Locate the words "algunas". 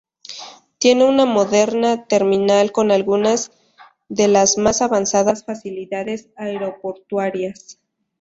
2.89-3.51